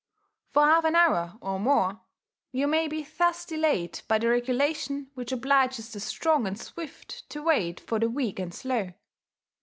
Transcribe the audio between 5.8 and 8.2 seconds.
the strong and swift to wait for the